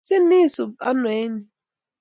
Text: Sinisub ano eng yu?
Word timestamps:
Sinisub 0.07 0.71
ano 0.89 1.07
eng 1.21 1.35
yu? 1.39 1.43